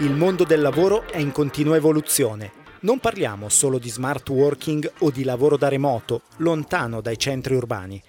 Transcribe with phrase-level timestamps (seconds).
[0.00, 2.52] Il mondo del lavoro è in continua evoluzione.
[2.80, 8.00] Non parliamo solo di smart working o di lavoro da remoto, lontano dai centri urbani.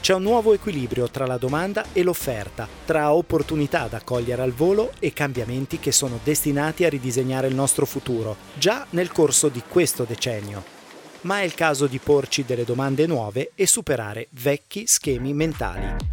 [0.00, 4.92] C'è un nuovo equilibrio tra la domanda e l'offerta, tra opportunità da cogliere al volo
[4.98, 10.04] e cambiamenti che sono destinati a ridisegnare il nostro futuro, già nel corso di questo
[10.04, 10.81] decennio.
[11.22, 16.10] Ma è il caso di porci delle domande nuove e superare vecchi schemi mentali.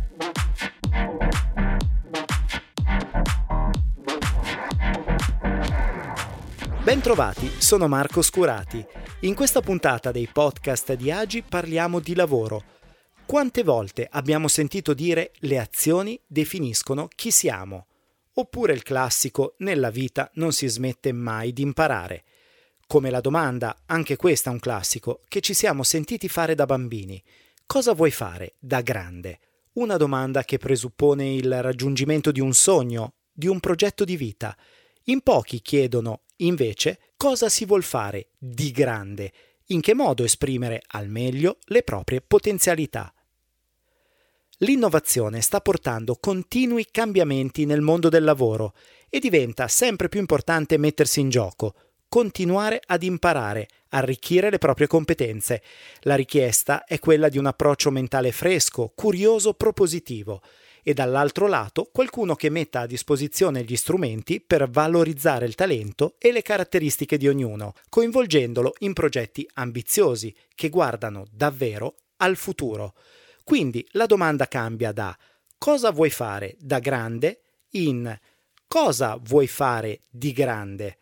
[6.84, 8.86] Bentrovati, sono Marco Scurati.
[9.22, 12.64] In questa puntata dei podcast di Agi parliamo di lavoro.
[13.26, 17.88] Quante volte abbiamo sentito dire le azioni definiscono chi siamo?
[18.34, 22.24] Oppure il classico nella vita non si smette mai di imparare.
[22.92, 27.24] Come la domanda, anche questa un classico, che ci siamo sentiti fare da bambini.
[27.68, 29.40] Cosa vuoi fare da grande?
[29.74, 34.58] Una domanda che presuppone il raggiungimento di un sogno, di un progetto di vita.
[35.04, 39.34] In pochi chiedono Invece, cosa si vuol fare di grande?
[39.66, 43.14] In che modo esprimere al meglio le proprie potenzialità?
[44.62, 48.74] L'innovazione sta portando continui cambiamenti nel mondo del lavoro
[49.10, 51.76] e diventa sempre più importante mettersi in gioco,
[52.10, 55.62] continuare ad imparare, arricchire le proprie competenze.
[56.02, 60.42] La richiesta è quella di un approccio mentale fresco, curioso, propositivo
[60.82, 66.32] e dall'altro lato qualcuno che metta a disposizione gli strumenti per valorizzare il talento e
[66.32, 72.96] le caratteristiche di ognuno, coinvolgendolo in progetti ambiziosi che guardano davvero al futuro.
[73.44, 75.16] Quindi la domanda cambia da
[75.58, 78.18] cosa vuoi fare da grande in
[78.68, 80.98] cosa vuoi fare di grande.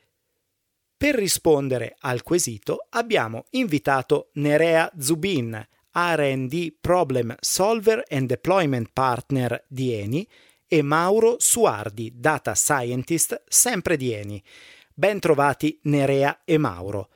[0.98, 9.94] Per rispondere al quesito abbiamo invitato Nerea Zubin, RD Problem Solver and Deployment Partner di
[9.94, 10.28] Eni
[10.66, 14.44] e Mauro Suardi, Data Scientist sempre di Eni.
[14.92, 17.12] Ben trovati Nerea e Mauro.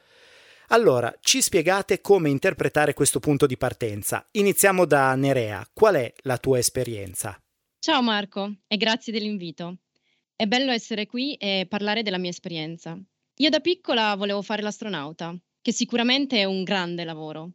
[0.67, 4.27] Allora, ci spiegate come interpretare questo punto di partenza.
[4.33, 5.67] Iniziamo da Nerea.
[5.73, 7.35] Qual è la tua esperienza?
[7.79, 9.77] Ciao Marco e grazie dell'invito.
[10.35, 12.95] È bello essere qui e parlare della mia esperienza.
[13.37, 17.51] Io da piccola volevo fare l'astronauta, che sicuramente è un grande lavoro.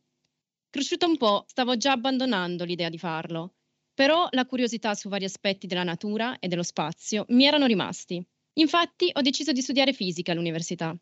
[0.70, 3.54] Cresciuta un po', stavo già abbandonando l'idea di farlo,
[3.94, 8.22] però la curiosità su vari aspetti della natura e dello spazio mi erano rimasti.
[8.54, 10.94] Infatti ho deciso di studiare fisica all'università.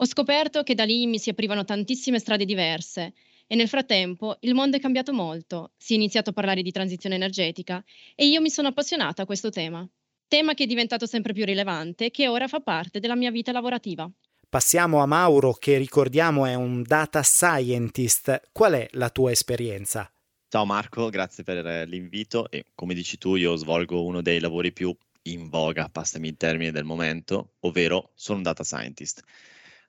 [0.00, 3.14] Ho scoperto che da lì mi si aprivano tantissime strade diverse
[3.46, 7.16] e nel frattempo il mondo è cambiato molto, si è iniziato a parlare di transizione
[7.16, 7.82] energetica
[8.14, 9.88] e io mi sono appassionata a questo tema.
[10.28, 13.50] Tema che è diventato sempre più rilevante e che ora fa parte della mia vita
[13.50, 14.06] lavorativa.
[14.46, 18.50] Passiamo a Mauro che ricordiamo è un data scientist.
[18.52, 20.12] Qual è la tua esperienza?
[20.46, 24.94] Ciao Marco, grazie per l'invito e come dici tu io svolgo uno dei lavori più
[25.22, 29.22] in voga, passami il termine del momento, ovvero sono un data scientist.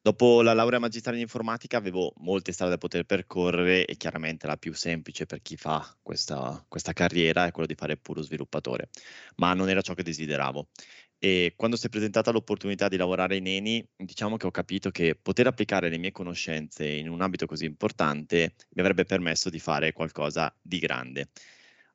[0.02, 4.56] Dopo la laurea magistrale in informatica avevo molte strade da poter percorrere e chiaramente la
[4.58, 8.90] più semplice per chi fa questa, questa carriera è quello di fare puro sviluppatore,
[9.36, 10.68] ma non era ciò che desideravo
[11.22, 15.16] e quando si è presentata l'opportunità di lavorare in Eni, diciamo che ho capito che
[15.22, 19.92] poter applicare le mie conoscenze in un ambito così importante mi avrebbe permesso di fare
[19.92, 21.30] qualcosa di grande.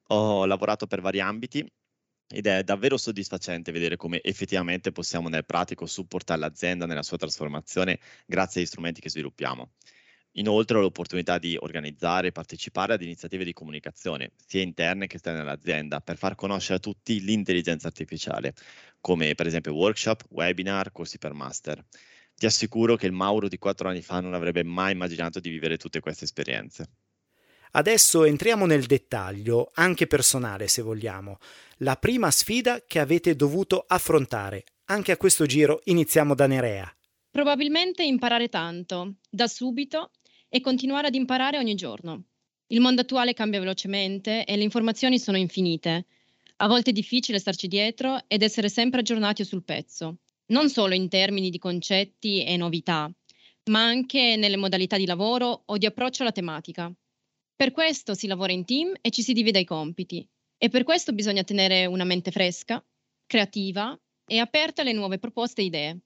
[0.08, 1.66] Ho lavorato per vari ambiti
[2.28, 7.98] ed è davvero soddisfacente vedere come effettivamente possiamo nel pratico supportare l'azienda nella sua trasformazione
[8.26, 9.72] grazie agli strumenti che sviluppiamo.
[10.36, 15.40] Inoltre ho l'opportunità di organizzare e partecipare ad iniziative di comunicazione, sia interne che esterne
[15.40, 18.52] all'azienda, per far conoscere a tutti l'intelligenza artificiale,
[19.00, 21.84] come per esempio workshop, webinar, corsi per master.
[22.34, 25.76] Ti assicuro che il Mauro di quattro anni fa non avrebbe mai immaginato di vivere
[25.76, 26.88] tutte queste esperienze.
[27.76, 31.38] Adesso entriamo nel dettaglio, anche personale se vogliamo.
[31.78, 34.64] La prima sfida che avete dovuto affrontare.
[34.84, 36.88] Anche a questo giro iniziamo da Nerea.
[37.32, 40.12] Probabilmente imparare tanto, da subito,
[40.48, 42.26] e continuare ad imparare ogni giorno.
[42.68, 46.06] Il mondo attuale cambia velocemente e le informazioni sono infinite.
[46.58, 51.08] A volte è difficile starci dietro ed essere sempre aggiornati sul pezzo, non solo in
[51.08, 53.10] termini di concetti e novità,
[53.64, 56.94] ma anche nelle modalità di lavoro o di approccio alla tematica.
[57.56, 61.12] Per questo si lavora in team e ci si divide i compiti e per questo
[61.12, 62.84] bisogna tenere una mente fresca,
[63.26, 66.00] creativa e aperta alle nuove proposte e idee.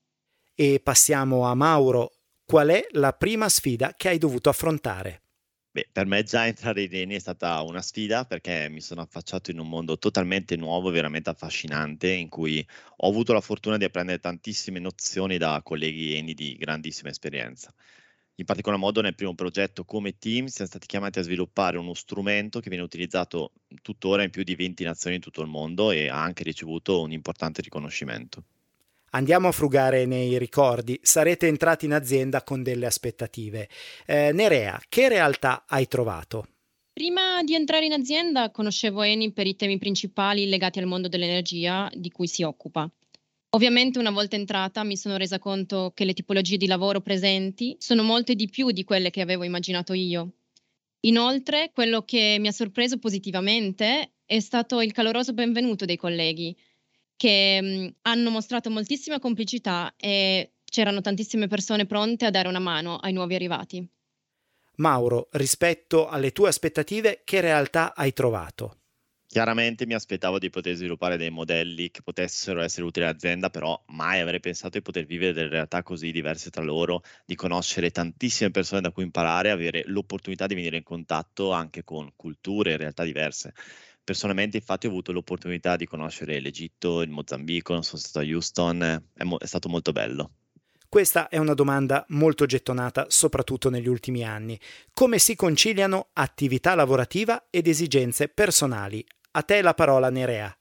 [0.54, 2.18] E passiamo a Mauro
[2.48, 5.22] Qual è la prima sfida che hai dovuto affrontare?
[5.70, 9.50] Beh, per me già entrare in Eni è stata una sfida perché mi sono affacciato
[9.50, 12.66] in un mondo totalmente nuovo, veramente affascinante, in cui
[12.96, 17.70] ho avuto la fortuna di apprendere tantissime nozioni da colleghi Eni di grandissima esperienza.
[18.38, 22.60] In particolar modo nel primo progetto come team siamo stati chiamati a sviluppare uno strumento
[22.60, 23.50] che viene utilizzato
[23.82, 27.10] tuttora in più di 20 nazioni in tutto il mondo e ha anche ricevuto un
[27.10, 28.44] importante riconoscimento.
[29.10, 31.00] Andiamo a frugare nei ricordi.
[31.02, 33.68] Sarete entrati in azienda con delle aspettative.
[34.06, 36.46] Eh, Nerea, che realtà hai trovato?
[36.92, 41.90] Prima di entrare in azienda conoscevo Eni per i temi principali legati al mondo dell'energia
[41.92, 42.88] di cui si occupa.
[43.50, 48.02] Ovviamente una volta entrata mi sono resa conto che le tipologie di lavoro presenti sono
[48.02, 50.32] molte di più di quelle che avevo immaginato io.
[51.00, 56.54] Inoltre, quello che mi ha sorpreso positivamente è stato il caloroso benvenuto dei colleghi,
[57.16, 62.96] che mh, hanno mostrato moltissima complicità e c'erano tantissime persone pronte a dare una mano
[62.96, 63.88] ai nuovi arrivati.
[64.76, 68.76] Mauro, rispetto alle tue aspettative, che realtà hai trovato?
[69.30, 74.20] Chiaramente mi aspettavo di poter sviluppare dei modelli che potessero essere utili all'azienda, però mai
[74.20, 78.80] avrei pensato di poter vivere delle realtà così diverse tra loro, di conoscere tantissime persone
[78.80, 83.52] da cui imparare, avere l'opportunità di venire in contatto anche con culture e realtà diverse.
[84.02, 89.24] Personalmente, infatti, ho avuto l'opportunità di conoscere l'Egitto, il Mozambico, sono stato a Houston, è,
[89.24, 90.30] mo- è stato molto bello.
[90.88, 94.58] Questa è una domanda molto gettonata, soprattutto negli ultimi anni.
[94.94, 99.04] Come si conciliano attività lavorativa ed esigenze personali?
[99.38, 100.52] A te la parola, Nerea.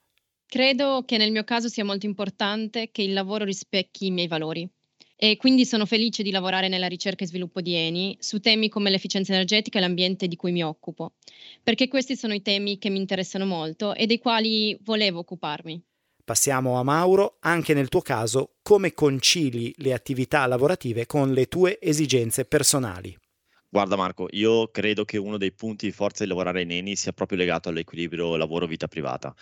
[0.45, 4.69] Credo che nel mio caso sia molto importante che il lavoro rispecchi i miei valori.
[5.15, 8.91] E quindi sono felice di lavorare nella ricerca e sviluppo di Eni su temi come
[8.91, 11.13] l'efficienza energetica e l'ambiente di cui mi occupo,
[11.63, 15.81] perché questi sono i temi che mi interessano molto e dei quali volevo occuparmi.
[16.23, 21.80] Passiamo a Mauro, anche nel tuo caso, come concili le attività lavorative con le tue
[21.81, 23.18] esigenze personali?
[23.69, 27.12] Guarda Marco, io credo che uno dei punti di forza di lavorare in Eni sia
[27.12, 29.34] proprio legato all'equilibrio lavoro-vita privata.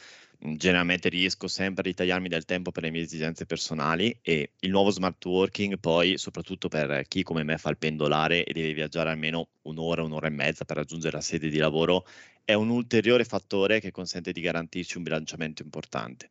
[0.45, 4.69] Mm, generalmente riesco sempre a ritagliarmi del tempo per le mie esigenze personali e il
[4.71, 9.09] nuovo smart working poi, soprattutto per chi come me fa il pendolare e deve viaggiare
[9.11, 12.05] almeno un'ora, un'ora e mezza per raggiungere la sede di lavoro,
[12.43, 16.29] è un ulteriore fattore che consente di garantirci un bilanciamento importante.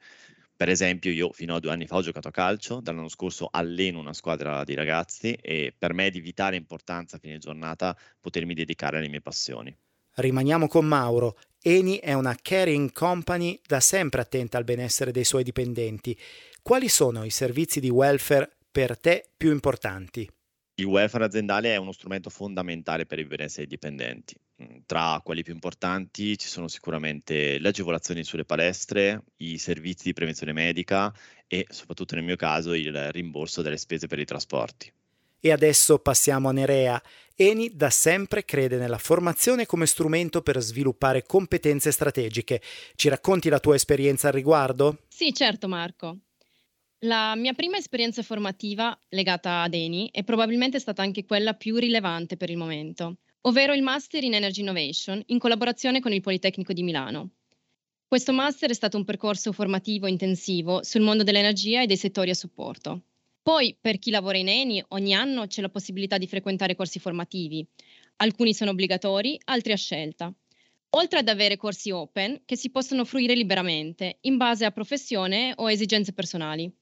[0.56, 3.98] Per esempio, io fino a due anni fa ho giocato a calcio, dall'anno scorso alleno
[3.98, 8.54] una squadra di ragazzi e per me è di vitale importanza a fine giornata potermi
[8.54, 9.76] dedicare alle mie passioni.
[10.14, 11.36] Rimaniamo con Mauro.
[11.60, 16.16] Eni è una caring company da sempre attenta al benessere dei suoi dipendenti.
[16.62, 20.30] Quali sono i servizi di welfare per te più importanti?
[20.76, 24.36] Il welfare aziendale è uno strumento fondamentale per il benessere dei dipendenti.
[24.56, 30.12] Mhmm, tra quelli più importanti ci sono sicuramente le agevolazioni sulle palestre, i servizi di
[30.12, 31.12] prevenzione medica
[31.48, 34.92] e soprattutto nel mio caso il rimborso delle spese per i trasporti.
[35.40, 37.02] E adesso passiamo a Nerea.
[37.36, 42.62] Eni da sempre crede nella formazione come strumento per sviluppare competenze strategiche.
[42.94, 45.00] Ci racconti la tua esperienza al riguardo?
[45.08, 46.18] Sì, certo Marco.
[47.00, 52.38] La mia prima esperienza formativa legata ad Eni è probabilmente stata anche quella più rilevante
[52.38, 56.82] per il momento ovvero il Master in Energy Innovation in collaborazione con il Politecnico di
[56.82, 57.30] Milano.
[58.06, 62.34] Questo master è stato un percorso formativo intensivo sul mondo dell'energia e dei settori a
[62.34, 63.02] supporto.
[63.42, 67.66] Poi, per chi lavora in Eni, ogni anno c'è la possibilità di frequentare corsi formativi.
[68.16, 70.32] Alcuni sono obbligatori, altri a scelta.
[70.90, 75.70] Oltre ad avere corsi open che si possono fruire liberamente, in base a professione o
[75.70, 76.72] esigenze personali.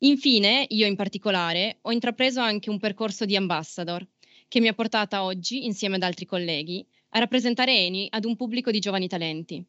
[0.00, 4.06] Infine, io in particolare, ho intrapreso anche un percorso di ambassador,
[4.48, 8.70] che mi ha portata oggi, insieme ad altri colleghi, a rappresentare Eni ad un pubblico
[8.70, 9.64] di giovani talenti.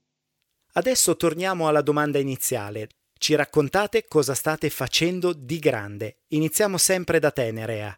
[0.74, 2.90] Adesso torniamo alla domanda iniziale.
[3.18, 6.24] Ci raccontate cosa state facendo di grande.
[6.30, 7.98] Iniziamo sempre da te, Nerea.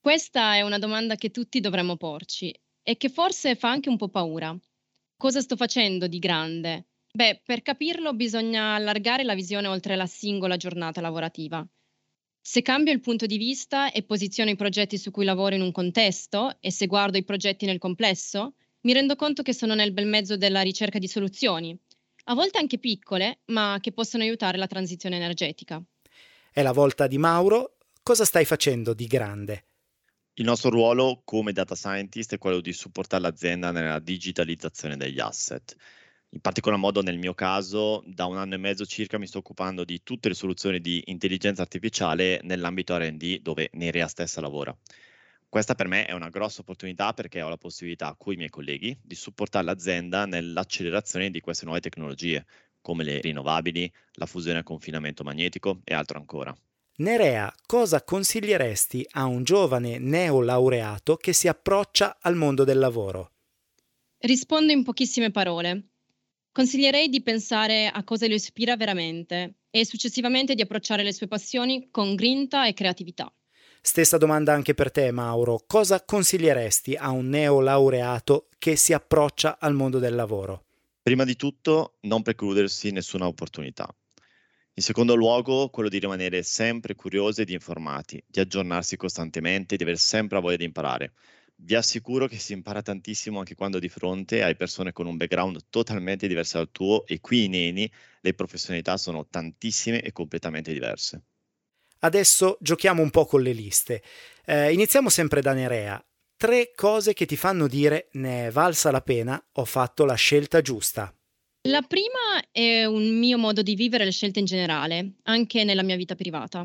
[0.00, 4.08] Questa è una domanda che tutti dovremmo porci e che forse fa anche un po'
[4.08, 4.56] paura.
[5.16, 6.88] Cosa sto facendo di grande?
[7.10, 11.66] Beh, per capirlo bisogna allargare la visione oltre la singola giornata lavorativa.
[12.50, 15.70] Se cambio il punto di vista e posiziono i progetti su cui lavoro in un
[15.70, 20.06] contesto e se guardo i progetti nel complesso, mi rendo conto che sono nel bel
[20.06, 21.78] mezzo della ricerca di soluzioni,
[22.24, 25.78] a volte anche piccole, ma che possono aiutare la transizione energetica.
[26.50, 27.76] È la volta di Mauro.
[28.02, 29.64] Cosa stai facendo di grande?
[30.36, 35.76] Il nostro ruolo come data scientist è quello di supportare l'azienda nella digitalizzazione degli asset.
[36.30, 39.82] In particolar modo nel mio caso, da un anno e mezzo circa mi sto occupando
[39.82, 44.76] di tutte le soluzioni di intelligenza artificiale nell'ambito RD dove Nerea stessa lavora.
[45.48, 48.98] Questa per me è una grossa opportunità perché ho la possibilità con i miei colleghi
[49.02, 52.44] di supportare l'azienda nell'accelerazione di queste nuove tecnologie,
[52.82, 56.54] come le rinnovabili, la fusione a confinamento magnetico e altro ancora.
[56.96, 63.32] Nerea, cosa consiglieresti a un giovane neolaureato che si approccia al mondo del lavoro?
[64.18, 65.92] Rispondo in pochissime parole.
[66.58, 71.86] Consiglierei di pensare a cosa lo ispira veramente e successivamente di approcciare le sue passioni
[71.88, 73.32] con grinta e creatività.
[73.80, 75.62] Stessa domanda anche per te, Mauro.
[75.68, 80.64] Cosa consiglieresti a un neolaureato che si approccia al mondo del lavoro?
[81.00, 83.88] Prima di tutto, non precludersi nessuna opportunità.
[84.74, 89.96] In secondo luogo, quello di rimanere sempre curiosi ed informati, di aggiornarsi costantemente, di aver
[89.96, 91.12] sempre voglia di imparare.
[91.60, 95.66] Vi assicuro che si impara tantissimo anche quando di fronte hai persone con un background
[95.70, 101.22] totalmente diverso dal tuo e qui in Eni le professionalità sono tantissime e completamente diverse.
[102.00, 104.04] Adesso giochiamo un po' con le liste.
[104.44, 106.00] Eh, iniziamo sempre da Nerea.
[106.36, 110.60] Tre cose che ti fanno dire ne è valsa la pena, ho fatto la scelta
[110.60, 111.12] giusta.
[111.62, 115.96] La prima è un mio modo di vivere le scelte in generale, anche nella mia
[115.96, 116.64] vita privata.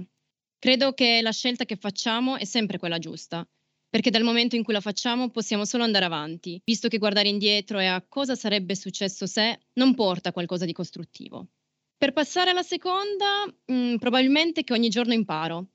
[0.60, 3.46] Credo che la scelta che facciamo è sempre quella giusta,
[3.94, 7.78] perché dal momento in cui la facciamo possiamo solo andare avanti, visto che guardare indietro
[7.78, 11.50] e a cosa sarebbe successo se non porta a qualcosa di costruttivo.
[11.96, 15.68] Per passare alla seconda, mh, mm, probabilmente che ogni giorno imparo.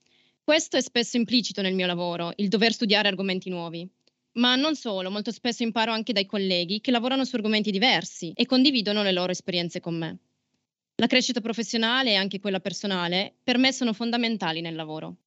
[0.43, 3.89] Questo è spesso implicito nel mio lavoro, il dover studiare argomenti nuovi.
[4.33, 8.47] Ma non solo, molto spesso imparo anche dai colleghi che lavorano su argomenti diversi e
[8.47, 10.19] condividono le loro esperienze con me.
[10.97, 15.19] La crescita professionale e anche quella personale per me sono fondamentali nel lavoro.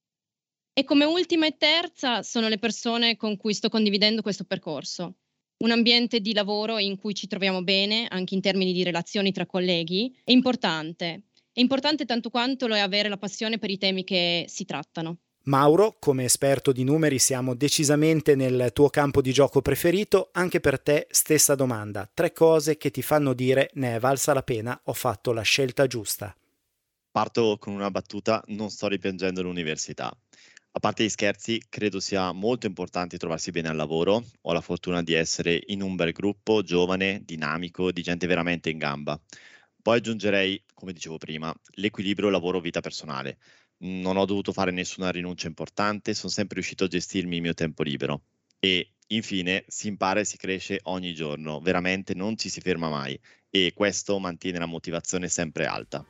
[0.73, 5.15] E come ultima e terza sono le persone con cui sto condividendo questo percorso,
[5.57, 9.45] un ambiente di lavoro in cui ci troviamo bene, anche in termini di relazioni tra
[9.45, 11.23] colleghi, è importante.
[11.51, 15.17] È importante tanto quanto lo è avere la passione per i temi che si trattano.
[15.43, 20.79] Mauro, come esperto di numeri siamo decisamente nel tuo campo di gioco preferito, anche per
[20.79, 24.93] te stessa domanda, tre cose che ti fanno dire ne è valsa la pena, ho
[24.93, 26.33] fatto la scelta giusta.
[27.11, 30.15] Parto con una battuta, non sto ripiangendo l'università.
[30.73, 34.23] A parte gli scherzi, credo sia molto importante trovarsi bene al lavoro.
[34.43, 38.77] Ho la fortuna di essere in un bel gruppo, giovane, dinamico, di gente veramente in
[38.77, 39.21] gamba.
[39.81, 43.37] Poi aggiungerei, come dicevo prima, l'equilibrio lavoro-vita personale.
[43.79, 47.83] Non ho dovuto fare nessuna rinuncia importante, sono sempre riuscito a gestirmi il mio tempo
[47.83, 48.23] libero.
[48.57, 53.19] E infine si impara e si cresce ogni giorno, veramente non ci si ferma mai
[53.49, 56.05] e questo mantiene la motivazione sempre alta.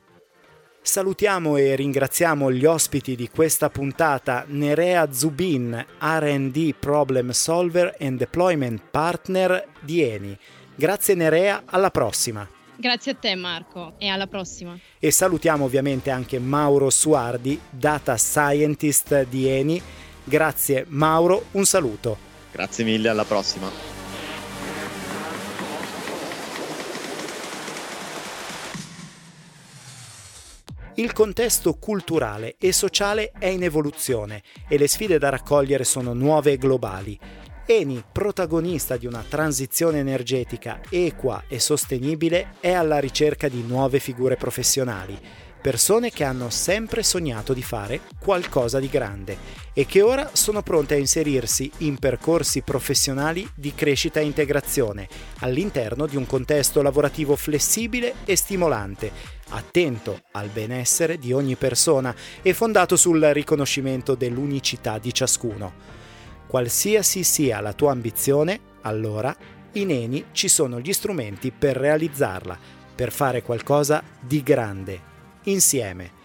[0.84, 8.82] Salutiamo e ringraziamo gli ospiti di questa puntata Nerea Zubin, RD Problem Solver and Deployment
[8.90, 10.36] Partner di Eni.
[10.74, 12.46] Grazie Nerea, alla prossima.
[12.74, 14.76] Grazie a te Marco e alla prossima.
[14.98, 19.80] E salutiamo ovviamente anche Mauro Suardi, Data Scientist di Eni.
[20.24, 22.18] Grazie Mauro, un saluto.
[22.50, 24.01] Grazie mille, alla prossima.
[30.96, 36.52] Il contesto culturale e sociale è in evoluzione e le sfide da raccogliere sono nuove
[36.52, 37.18] e globali.
[37.64, 44.36] Eni, protagonista di una transizione energetica equa e sostenibile, è alla ricerca di nuove figure
[44.36, 45.18] professionali,
[45.62, 50.94] persone che hanno sempre sognato di fare qualcosa di grande e che ora sono pronte
[50.94, 58.14] a inserirsi in percorsi professionali di crescita e integrazione all'interno di un contesto lavorativo flessibile
[58.24, 59.12] e stimolante,
[59.50, 65.72] attento al benessere di ogni persona e fondato sul riconoscimento dell'unicità di ciascuno.
[66.48, 69.34] Qualsiasi sia la tua ambizione, allora
[69.74, 72.58] in Eni ci sono gli strumenti per realizzarla,
[72.94, 75.11] per fare qualcosa di grande,
[75.44, 76.20] insieme.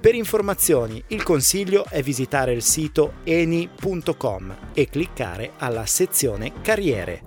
[0.00, 7.22] Per informazioni il consiglio è visitare il sito eni.com e cliccare alla sezione Carriere.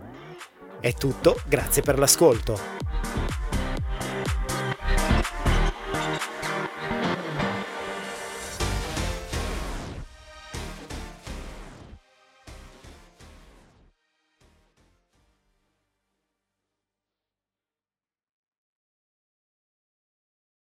[0.79, 2.90] È tutto, grazie per l'ascolto.